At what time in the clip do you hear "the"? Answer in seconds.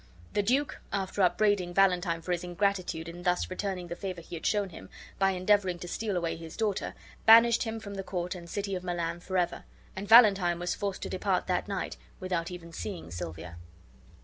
0.33-0.41, 3.87-3.95, 7.93-8.01